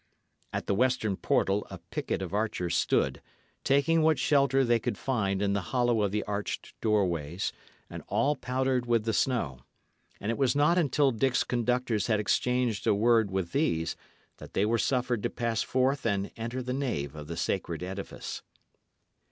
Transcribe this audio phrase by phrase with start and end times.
[0.51, 3.21] At the western portal a picket of archers stood,
[3.63, 7.53] taking what shelter they could find in the hollow of the arched doorways,
[7.87, 9.59] and all powdered with the snow;
[10.19, 13.95] and it was not until Dick's conductors had exchanged a word with these,
[14.37, 18.41] that they were suffered to pass forth and enter the nave of the sacred edifice.